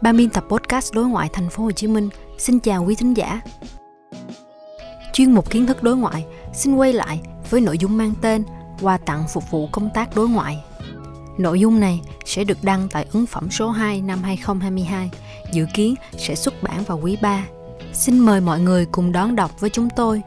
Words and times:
Ban 0.00 0.16
biên 0.16 0.30
tập 0.30 0.44
podcast 0.48 0.92
đối 0.94 1.06
ngoại 1.06 1.28
thành 1.32 1.50
phố 1.50 1.64
Hồ 1.64 1.70
Chí 1.70 1.86
Minh 1.86 2.08
xin 2.38 2.60
chào 2.60 2.84
quý 2.84 2.94
thính 2.94 3.14
giả. 3.14 3.40
Chuyên 5.12 5.32
mục 5.32 5.50
kiến 5.50 5.66
thức 5.66 5.82
đối 5.82 5.96
ngoại 5.96 6.24
xin 6.52 6.74
quay 6.74 6.92
lại 6.92 7.20
với 7.50 7.60
nội 7.60 7.78
dung 7.78 7.96
mang 7.96 8.12
tên 8.20 8.44
quà 8.80 8.98
tặng 8.98 9.24
phục 9.32 9.50
vụ 9.50 9.68
công 9.72 9.90
tác 9.94 10.16
đối 10.16 10.28
ngoại. 10.28 10.64
Nội 11.38 11.60
dung 11.60 11.80
này 11.80 12.00
sẽ 12.24 12.44
được 12.44 12.58
đăng 12.62 12.88
tại 12.88 13.06
ấn 13.12 13.26
phẩm 13.26 13.50
số 13.50 13.70
2 13.70 14.00
năm 14.00 14.22
2022, 14.22 15.10
dự 15.52 15.66
kiến 15.74 15.94
sẽ 16.18 16.34
xuất 16.34 16.62
bản 16.62 16.84
vào 16.84 17.00
quý 17.02 17.16
3. 17.22 17.46
Xin 17.92 18.18
mời 18.18 18.40
mọi 18.40 18.60
người 18.60 18.86
cùng 18.86 19.12
đón 19.12 19.36
đọc 19.36 19.60
với 19.60 19.70
chúng 19.70 19.88
tôi. 19.96 20.22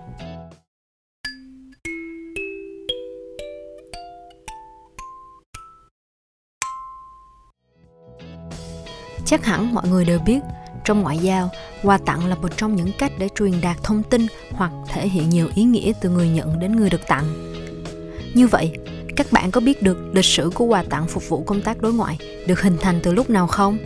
Chắc 9.29 9.45
hẳn 9.45 9.73
mọi 9.73 9.87
người 9.87 10.05
đều 10.05 10.19
biết, 10.19 10.39
trong 10.85 11.01
ngoại 11.01 11.17
giao, 11.17 11.49
quà 11.83 11.97
tặng 11.97 12.25
là 12.25 12.35
một 12.35 12.57
trong 12.57 12.75
những 12.75 12.91
cách 12.97 13.11
để 13.19 13.29
truyền 13.35 13.61
đạt 13.61 13.77
thông 13.83 14.03
tin 14.03 14.25
hoặc 14.51 14.71
thể 14.87 15.07
hiện 15.07 15.29
nhiều 15.29 15.49
ý 15.55 15.63
nghĩa 15.63 15.91
từ 16.01 16.09
người 16.09 16.29
nhận 16.29 16.59
đến 16.59 16.75
người 16.75 16.89
được 16.89 17.07
tặng. 17.07 17.53
Như 18.33 18.47
vậy, 18.47 18.71
các 19.15 19.31
bạn 19.31 19.51
có 19.51 19.61
biết 19.61 19.83
được 19.83 19.97
lịch 20.13 20.25
sử 20.25 20.51
của 20.53 20.65
quà 20.65 20.83
tặng 20.83 21.07
phục 21.07 21.29
vụ 21.29 21.43
công 21.43 21.61
tác 21.61 21.81
đối 21.81 21.93
ngoại 21.93 22.17
được 22.47 22.61
hình 22.61 22.77
thành 22.81 22.99
từ 23.03 23.13
lúc 23.13 23.29
nào 23.29 23.47
không? 23.47 23.77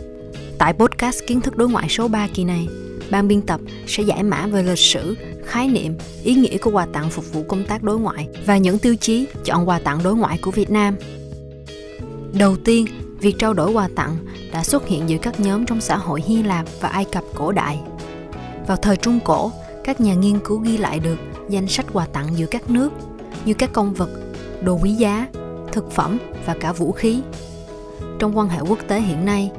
Tại 0.58 0.72
podcast 0.72 1.20
kiến 1.26 1.40
thức 1.40 1.56
đối 1.56 1.68
ngoại 1.68 1.88
số 1.88 2.08
3 2.08 2.28
kỳ 2.34 2.44
này, 2.44 2.68
ban 3.10 3.28
biên 3.28 3.42
tập 3.42 3.60
sẽ 3.86 4.02
giải 4.02 4.22
mã 4.22 4.46
về 4.46 4.62
lịch 4.62 4.78
sử, 4.78 5.16
khái 5.44 5.68
niệm, 5.68 5.94
ý 6.22 6.34
nghĩa 6.34 6.58
của 6.58 6.70
quà 6.70 6.86
tặng 6.92 7.10
phục 7.10 7.32
vụ 7.32 7.42
công 7.48 7.64
tác 7.64 7.82
đối 7.82 7.98
ngoại 7.98 8.28
và 8.46 8.56
những 8.56 8.78
tiêu 8.78 8.96
chí 8.96 9.26
chọn 9.44 9.68
quà 9.68 9.78
tặng 9.78 10.02
đối 10.02 10.14
ngoại 10.14 10.38
của 10.42 10.50
Việt 10.50 10.70
Nam. 10.70 10.96
Đầu 12.32 12.56
tiên, 12.64 12.86
việc 13.20 13.34
trao 13.38 13.54
đổi 13.54 13.72
quà 13.72 13.88
tặng 13.96 14.16
đã 14.54 14.64
xuất 14.64 14.86
hiện 14.86 15.08
giữa 15.08 15.18
các 15.22 15.40
nhóm 15.40 15.66
trong 15.66 15.80
xã 15.80 15.96
hội 15.96 16.22
Hy 16.26 16.42
Lạp 16.42 16.66
và 16.80 16.88
Ai 16.88 17.04
Cập 17.04 17.24
cổ 17.34 17.52
đại. 17.52 17.80
Vào 18.66 18.76
thời 18.76 18.96
Trung 18.96 19.20
Cổ, 19.24 19.52
các 19.84 20.00
nhà 20.00 20.14
nghiên 20.14 20.40
cứu 20.44 20.58
ghi 20.58 20.76
lại 20.76 20.98
được 20.98 21.16
danh 21.48 21.68
sách 21.68 21.86
quà 21.92 22.06
tặng 22.06 22.26
giữa 22.36 22.46
các 22.46 22.70
nước 22.70 22.92
như 23.44 23.54
các 23.54 23.72
công 23.72 23.94
vật, 23.94 24.10
đồ 24.62 24.78
quý 24.82 24.90
giá, 24.90 25.28
thực 25.72 25.92
phẩm 25.92 26.18
và 26.46 26.56
cả 26.60 26.72
vũ 26.72 26.92
khí. 26.92 27.20
Trong 28.18 28.38
quan 28.38 28.48
hệ 28.48 28.60
quốc 28.60 28.78
tế 28.88 29.00
hiện 29.00 29.24
nay, 29.24 29.50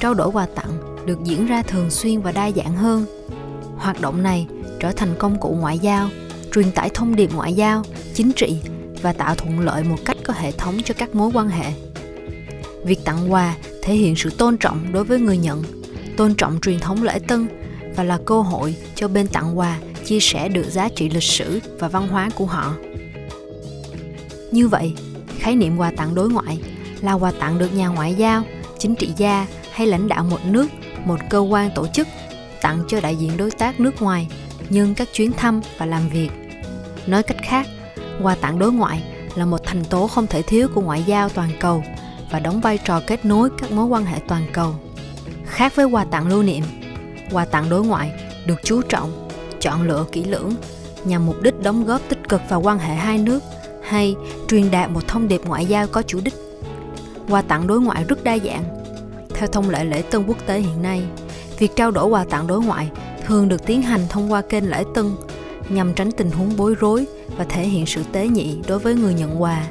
trao 0.00 0.14
đổi 0.14 0.28
quà 0.28 0.46
tặng 0.54 1.02
được 1.06 1.18
diễn 1.24 1.46
ra 1.46 1.62
thường 1.62 1.90
xuyên 1.90 2.20
và 2.20 2.32
đa 2.32 2.50
dạng 2.50 2.76
hơn. 2.76 3.06
Hoạt 3.76 4.00
động 4.00 4.22
này 4.22 4.46
trở 4.80 4.92
thành 4.92 5.14
công 5.18 5.40
cụ 5.40 5.56
ngoại 5.60 5.78
giao, 5.78 6.08
truyền 6.52 6.72
tải 6.72 6.90
thông 6.94 7.16
điệp 7.16 7.30
ngoại 7.34 7.54
giao, 7.54 7.82
chính 8.14 8.32
trị 8.32 8.60
và 9.02 9.12
tạo 9.12 9.34
thuận 9.34 9.60
lợi 9.60 9.84
một 9.84 9.98
cách 10.04 10.16
có 10.24 10.34
hệ 10.36 10.52
thống 10.52 10.78
cho 10.84 10.94
các 10.98 11.14
mối 11.14 11.30
quan 11.34 11.48
hệ. 11.48 11.72
Việc 12.84 13.04
tặng 13.04 13.32
quà 13.32 13.56
thể 13.82 13.94
hiện 13.94 14.16
sự 14.16 14.30
tôn 14.30 14.56
trọng 14.56 14.92
đối 14.92 15.04
với 15.04 15.20
người 15.20 15.36
nhận, 15.36 15.62
tôn 16.16 16.34
trọng 16.34 16.58
truyền 16.62 16.80
thống 16.80 17.02
lễ 17.02 17.18
tân 17.18 17.48
và 17.96 18.04
là 18.04 18.18
cơ 18.26 18.40
hội 18.40 18.74
cho 18.94 19.08
bên 19.08 19.26
tặng 19.26 19.58
quà 19.58 19.78
chia 20.04 20.20
sẻ 20.20 20.48
được 20.48 20.70
giá 20.70 20.88
trị 20.88 21.10
lịch 21.10 21.22
sử 21.22 21.60
và 21.78 21.88
văn 21.88 22.08
hóa 22.08 22.30
của 22.34 22.46
họ. 22.46 22.74
Như 24.52 24.68
vậy, 24.68 24.94
khái 25.38 25.56
niệm 25.56 25.76
quà 25.76 25.92
tặng 25.96 26.14
đối 26.14 26.30
ngoại 26.30 26.58
là 27.00 27.12
quà 27.12 27.32
tặng 27.40 27.58
được 27.58 27.74
nhà 27.74 27.88
ngoại 27.88 28.14
giao, 28.14 28.42
chính 28.78 28.94
trị 28.94 29.08
gia 29.16 29.46
hay 29.72 29.86
lãnh 29.86 30.08
đạo 30.08 30.24
một 30.30 30.44
nước, 30.44 30.66
một 31.04 31.18
cơ 31.30 31.38
quan 31.38 31.70
tổ 31.74 31.86
chức 31.86 32.08
tặng 32.62 32.82
cho 32.88 33.00
đại 33.00 33.16
diện 33.16 33.36
đối 33.36 33.50
tác 33.50 33.80
nước 33.80 34.02
ngoài 34.02 34.28
nhân 34.70 34.94
các 34.94 35.08
chuyến 35.12 35.32
thăm 35.32 35.60
và 35.78 35.86
làm 35.86 36.08
việc. 36.08 36.30
Nói 37.06 37.22
cách 37.22 37.36
khác, 37.42 37.66
quà 38.22 38.34
tặng 38.34 38.58
đối 38.58 38.72
ngoại 38.72 39.02
là 39.34 39.44
một 39.44 39.60
thành 39.64 39.84
tố 39.84 40.06
không 40.06 40.26
thể 40.26 40.42
thiếu 40.42 40.68
của 40.74 40.80
ngoại 40.80 41.02
giao 41.06 41.28
toàn 41.28 41.50
cầu 41.60 41.84
và 42.30 42.40
đóng 42.40 42.60
vai 42.60 42.78
trò 42.78 43.00
kết 43.06 43.24
nối 43.24 43.50
các 43.58 43.70
mối 43.70 43.86
quan 43.86 44.04
hệ 44.04 44.18
toàn 44.28 44.46
cầu. 44.52 44.74
Khác 45.46 45.76
với 45.76 45.86
quà 45.86 46.04
tặng 46.04 46.28
lưu 46.28 46.42
niệm, 46.42 46.64
quà 47.32 47.44
tặng 47.44 47.70
đối 47.70 47.84
ngoại 47.84 48.12
được 48.46 48.60
chú 48.64 48.82
trọng, 48.82 49.28
chọn 49.60 49.82
lựa 49.82 50.04
kỹ 50.12 50.24
lưỡng 50.24 50.54
nhằm 51.04 51.26
mục 51.26 51.42
đích 51.42 51.62
đóng 51.62 51.84
góp 51.84 52.00
tích 52.08 52.28
cực 52.28 52.40
vào 52.48 52.60
quan 52.60 52.78
hệ 52.78 52.94
hai 52.94 53.18
nước 53.18 53.42
hay 53.82 54.16
truyền 54.48 54.70
đạt 54.70 54.90
một 54.90 55.08
thông 55.08 55.28
điệp 55.28 55.40
ngoại 55.44 55.66
giao 55.66 55.86
có 55.86 56.02
chủ 56.02 56.20
đích. 56.24 56.34
Quà 57.28 57.42
tặng 57.42 57.66
đối 57.66 57.80
ngoại 57.80 58.04
rất 58.04 58.24
đa 58.24 58.38
dạng. 58.38 58.64
Theo 59.34 59.48
thông 59.48 59.70
lệ 59.70 59.84
lễ 59.84 60.02
tân 60.02 60.26
quốc 60.26 60.36
tế 60.46 60.58
hiện 60.58 60.82
nay, 60.82 61.02
việc 61.58 61.76
trao 61.76 61.90
đổi 61.90 62.06
quà 62.06 62.24
tặng 62.24 62.46
đối 62.46 62.60
ngoại 62.60 62.90
thường 63.26 63.48
được 63.48 63.66
tiến 63.66 63.82
hành 63.82 64.00
thông 64.08 64.32
qua 64.32 64.42
kênh 64.42 64.70
lễ 64.70 64.84
tân 64.94 65.10
nhằm 65.68 65.94
tránh 65.94 66.12
tình 66.12 66.30
huống 66.30 66.56
bối 66.56 66.74
rối 66.80 67.06
và 67.36 67.44
thể 67.44 67.62
hiện 67.62 67.86
sự 67.86 68.02
tế 68.12 68.28
nhị 68.28 68.58
đối 68.66 68.78
với 68.78 68.94
người 68.94 69.14
nhận 69.14 69.42
quà. 69.42 69.66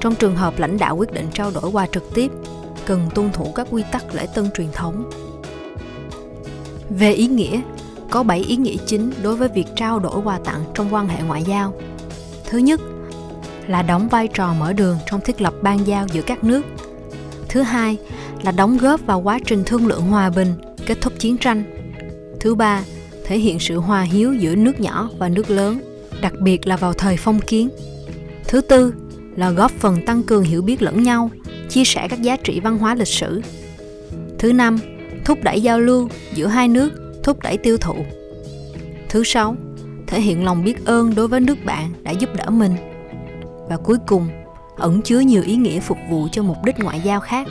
Trong 0.00 0.14
trường 0.14 0.36
hợp 0.36 0.58
lãnh 0.58 0.78
đạo 0.78 0.96
quyết 0.96 1.12
định 1.12 1.26
trao 1.34 1.50
đổi 1.50 1.70
quà 1.70 1.86
trực 1.86 2.14
tiếp, 2.14 2.30
cần 2.86 3.08
tuân 3.14 3.32
thủ 3.32 3.52
các 3.54 3.66
quy 3.70 3.82
tắc 3.92 4.14
lễ 4.14 4.26
tân 4.34 4.50
truyền 4.50 4.68
thống. 4.72 5.10
Về 6.90 7.12
ý 7.12 7.26
nghĩa, 7.26 7.60
có 8.10 8.22
7 8.22 8.38
ý 8.38 8.56
nghĩa 8.56 8.76
chính 8.86 9.10
đối 9.22 9.36
với 9.36 9.48
việc 9.48 9.66
trao 9.76 9.98
đổi 9.98 10.20
quà 10.24 10.38
tặng 10.44 10.64
trong 10.74 10.94
quan 10.94 11.08
hệ 11.08 11.22
ngoại 11.22 11.42
giao. 11.42 11.74
Thứ 12.48 12.58
nhất 12.58 12.80
là 13.66 13.82
đóng 13.82 14.08
vai 14.08 14.28
trò 14.28 14.54
mở 14.54 14.72
đường 14.72 14.98
trong 15.06 15.20
thiết 15.20 15.40
lập 15.40 15.54
ban 15.62 15.86
giao 15.86 16.06
giữa 16.12 16.22
các 16.22 16.44
nước. 16.44 16.62
Thứ 17.48 17.62
hai 17.62 17.96
là 18.42 18.52
đóng 18.52 18.78
góp 18.78 19.00
vào 19.06 19.20
quá 19.20 19.38
trình 19.46 19.62
thương 19.64 19.86
lượng 19.86 20.02
hòa 20.02 20.30
bình, 20.30 20.54
kết 20.86 20.98
thúc 21.00 21.12
chiến 21.18 21.38
tranh. 21.38 21.64
Thứ 22.40 22.54
ba, 22.54 22.82
thể 23.24 23.38
hiện 23.38 23.58
sự 23.58 23.78
hòa 23.78 24.02
hiếu 24.02 24.34
giữa 24.34 24.54
nước 24.54 24.80
nhỏ 24.80 25.10
và 25.18 25.28
nước 25.28 25.50
lớn, 25.50 25.80
đặc 26.20 26.32
biệt 26.40 26.66
là 26.66 26.76
vào 26.76 26.92
thời 26.92 27.16
phong 27.16 27.40
kiến. 27.40 27.68
Thứ 28.48 28.60
tư 28.60 28.92
là 29.38 29.50
góp 29.50 29.70
phần 29.70 30.04
tăng 30.06 30.22
cường 30.22 30.42
hiểu 30.42 30.62
biết 30.62 30.82
lẫn 30.82 31.02
nhau, 31.02 31.30
chia 31.68 31.84
sẻ 31.84 32.08
các 32.10 32.22
giá 32.22 32.36
trị 32.36 32.60
văn 32.60 32.78
hóa 32.78 32.94
lịch 32.94 33.08
sử. 33.08 33.42
Thứ 34.38 34.52
năm, 34.52 34.78
thúc 35.24 35.38
đẩy 35.42 35.60
giao 35.60 35.80
lưu 35.80 36.08
giữa 36.34 36.46
hai 36.46 36.68
nước, 36.68 36.90
thúc 37.22 37.42
đẩy 37.42 37.56
tiêu 37.56 37.76
thụ. 37.78 37.94
Thứ 39.08 39.24
sáu, 39.24 39.56
thể 40.06 40.20
hiện 40.20 40.44
lòng 40.44 40.64
biết 40.64 40.86
ơn 40.86 41.14
đối 41.14 41.28
với 41.28 41.40
nước 41.40 41.64
bạn 41.64 41.92
đã 42.02 42.10
giúp 42.10 42.30
đỡ 42.36 42.50
mình. 42.50 42.72
Và 43.68 43.76
cuối 43.76 43.96
cùng, 44.06 44.28
ẩn 44.76 45.02
chứa 45.02 45.20
nhiều 45.20 45.42
ý 45.42 45.56
nghĩa 45.56 45.80
phục 45.80 45.98
vụ 46.10 46.28
cho 46.32 46.42
mục 46.42 46.56
đích 46.64 46.78
ngoại 46.78 47.00
giao 47.04 47.20
khác. 47.20 47.48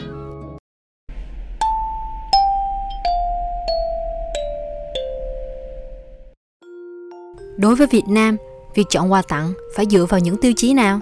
Đối 7.58 7.76
với 7.76 7.88
Việt 7.88 8.06
Nam, 8.10 8.38
việc 8.76 8.86
chọn 8.90 9.12
quà 9.12 9.22
tặng 9.28 9.54
phải 9.76 9.86
dựa 9.86 10.06
vào 10.06 10.20
những 10.20 10.38
tiêu 10.38 10.54
chí 10.56 10.74
nào? 10.74 11.02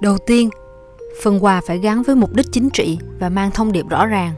Đầu 0.00 0.18
tiên, 0.18 0.50
phần 1.22 1.44
quà 1.44 1.60
phải 1.66 1.78
gắn 1.78 2.02
với 2.02 2.16
mục 2.16 2.34
đích 2.34 2.46
chính 2.52 2.70
trị 2.70 2.98
và 3.18 3.28
mang 3.28 3.50
thông 3.50 3.72
điệp 3.72 3.88
rõ 3.88 4.06
ràng. 4.06 4.34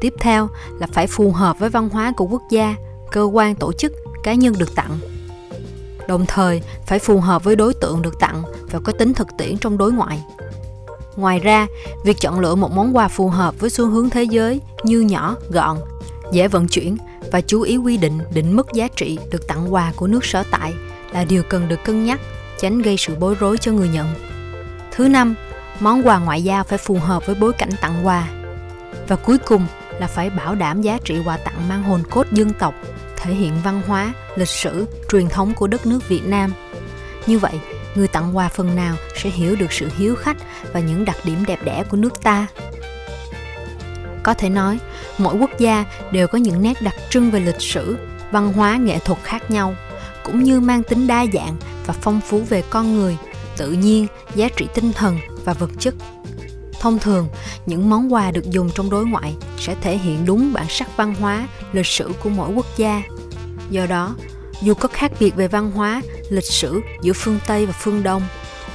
Tiếp 0.00 0.14
theo 0.20 0.48
là 0.78 0.86
phải 0.86 1.06
phù 1.06 1.32
hợp 1.32 1.58
với 1.58 1.70
văn 1.70 1.88
hóa 1.88 2.12
của 2.16 2.24
quốc 2.24 2.42
gia, 2.50 2.74
cơ 3.10 3.22
quan 3.22 3.54
tổ 3.54 3.72
chức, 3.72 3.92
cá 4.22 4.34
nhân 4.34 4.54
được 4.58 4.74
tặng. 4.74 4.98
Đồng 6.08 6.26
thời, 6.26 6.62
phải 6.86 6.98
phù 6.98 7.20
hợp 7.20 7.44
với 7.44 7.56
đối 7.56 7.74
tượng 7.74 8.02
được 8.02 8.18
tặng 8.20 8.42
và 8.70 8.80
có 8.80 8.92
tính 8.92 9.14
thực 9.14 9.28
tiễn 9.38 9.58
trong 9.58 9.78
đối 9.78 9.92
ngoại. 9.92 10.24
Ngoài 11.16 11.38
ra, 11.38 11.66
việc 12.04 12.20
chọn 12.20 12.40
lựa 12.40 12.54
một 12.54 12.72
món 12.72 12.96
quà 12.96 13.08
phù 13.08 13.28
hợp 13.28 13.60
với 13.60 13.70
xu 13.70 13.86
hướng 13.86 14.10
thế 14.10 14.24
giới 14.24 14.60
như 14.84 15.00
nhỏ, 15.00 15.36
gọn, 15.50 15.78
dễ 16.32 16.48
vận 16.48 16.68
chuyển 16.68 16.96
và 17.32 17.40
chú 17.40 17.62
ý 17.62 17.76
quy 17.76 17.96
định 17.96 18.18
định 18.34 18.56
mức 18.56 18.66
giá 18.74 18.88
trị 18.96 19.18
được 19.30 19.46
tặng 19.48 19.74
quà 19.74 19.92
của 19.96 20.06
nước 20.06 20.24
sở 20.24 20.42
tại 20.50 20.74
là 21.12 21.24
điều 21.24 21.42
cần 21.48 21.68
được 21.68 21.84
cân 21.84 22.04
nhắc, 22.04 22.20
tránh 22.60 22.82
gây 22.82 22.96
sự 22.98 23.14
bối 23.20 23.34
rối 23.40 23.58
cho 23.58 23.72
người 23.72 23.88
nhận. 23.88 24.33
Thứ 24.96 25.08
năm, 25.08 25.34
món 25.80 26.06
quà 26.06 26.18
ngoại 26.18 26.42
giao 26.42 26.64
phải 26.64 26.78
phù 26.78 26.98
hợp 26.98 27.26
với 27.26 27.34
bối 27.34 27.52
cảnh 27.52 27.70
tặng 27.80 28.06
quà. 28.06 28.28
Và 29.08 29.16
cuối 29.16 29.38
cùng 29.38 29.66
là 30.00 30.06
phải 30.06 30.30
bảo 30.30 30.54
đảm 30.54 30.82
giá 30.82 30.98
trị 31.04 31.18
quà 31.24 31.36
tặng 31.36 31.68
mang 31.68 31.82
hồn 31.82 32.02
cốt 32.10 32.26
dân 32.32 32.52
tộc, 32.52 32.74
thể 33.16 33.34
hiện 33.34 33.52
văn 33.64 33.82
hóa, 33.86 34.12
lịch 34.36 34.48
sử, 34.48 34.86
truyền 35.10 35.28
thống 35.28 35.54
của 35.54 35.66
đất 35.66 35.86
nước 35.86 36.08
Việt 36.08 36.26
Nam. 36.26 36.52
Như 37.26 37.38
vậy, 37.38 37.60
người 37.94 38.08
tặng 38.08 38.36
quà 38.36 38.48
phần 38.48 38.76
nào 38.76 38.96
sẽ 39.16 39.30
hiểu 39.30 39.56
được 39.56 39.72
sự 39.72 39.88
hiếu 39.96 40.14
khách 40.14 40.36
và 40.72 40.80
những 40.80 41.04
đặc 41.04 41.16
điểm 41.24 41.44
đẹp 41.46 41.58
đẽ 41.64 41.84
của 41.88 41.96
nước 41.96 42.22
ta. 42.22 42.46
Có 44.22 44.34
thể 44.34 44.48
nói, 44.48 44.78
mỗi 45.18 45.36
quốc 45.36 45.50
gia 45.58 45.84
đều 46.10 46.28
có 46.28 46.38
những 46.38 46.62
nét 46.62 46.82
đặc 46.82 46.94
trưng 47.10 47.30
về 47.30 47.40
lịch 47.40 47.60
sử, 47.60 47.98
văn 48.30 48.52
hóa, 48.52 48.76
nghệ 48.76 48.98
thuật 48.98 49.18
khác 49.22 49.50
nhau, 49.50 49.74
cũng 50.24 50.42
như 50.42 50.60
mang 50.60 50.82
tính 50.82 51.06
đa 51.06 51.26
dạng 51.32 51.56
và 51.86 51.94
phong 52.00 52.20
phú 52.20 52.42
về 52.48 52.62
con 52.70 52.96
người, 52.96 53.16
tự 53.56 53.72
nhiên, 53.72 54.06
giá 54.34 54.48
trị 54.56 54.66
tinh 54.74 54.92
thần 54.92 55.18
và 55.44 55.52
vật 55.52 55.70
chất. 55.78 55.94
Thông 56.80 56.98
thường, 56.98 57.28
những 57.66 57.90
món 57.90 58.12
quà 58.12 58.30
được 58.30 58.50
dùng 58.50 58.70
trong 58.74 58.90
đối 58.90 59.06
ngoại 59.06 59.34
sẽ 59.58 59.74
thể 59.80 59.98
hiện 59.98 60.26
đúng 60.26 60.52
bản 60.52 60.66
sắc 60.68 60.96
văn 60.96 61.14
hóa, 61.14 61.48
lịch 61.72 61.86
sử 61.86 62.12
của 62.22 62.30
mỗi 62.30 62.50
quốc 62.54 62.66
gia. 62.76 63.02
Do 63.70 63.86
đó, 63.86 64.16
dù 64.62 64.74
có 64.74 64.88
khác 64.88 65.12
biệt 65.20 65.34
về 65.36 65.48
văn 65.48 65.70
hóa, 65.70 66.02
lịch 66.30 66.44
sử 66.44 66.80
giữa 67.02 67.12
phương 67.12 67.38
Tây 67.46 67.66
và 67.66 67.72
phương 67.72 68.02
Đông, 68.02 68.22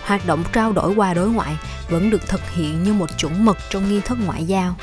hoạt 0.04 0.26
động 0.26 0.44
trao 0.54 0.72
đổi 0.72 0.96
quà 0.96 1.14
đối 1.14 1.30
ngoại 1.30 1.58
vẫn 1.90 2.10
được 2.10 2.28
thực 2.28 2.50
hiện 2.50 2.84
như 2.84 2.94
một 2.94 3.10
chuẩn 3.20 3.46
mực 3.46 3.58
trong 3.70 3.90
nghi 3.90 4.02
thức 4.02 4.18
ngoại 4.26 4.46
giao. 4.46 4.76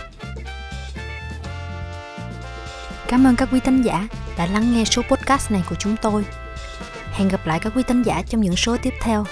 Cảm 3.08 3.26
ơn 3.26 3.36
các 3.36 3.48
quý 3.52 3.60
thính 3.60 3.82
giả 3.82 4.08
đã 4.38 4.46
lắng 4.46 4.74
nghe 4.74 4.84
số 4.84 5.02
podcast 5.02 5.50
này 5.50 5.62
của 5.68 5.76
chúng 5.78 5.96
tôi. 6.02 6.24
Hẹn 7.12 7.28
gặp 7.28 7.46
lại 7.46 7.60
các 7.60 7.72
quý 7.76 7.82
thính 7.82 8.02
giả 8.02 8.22
trong 8.28 8.40
những 8.40 8.56
số 8.56 8.76
tiếp 8.82 8.94
theo. 9.00 9.24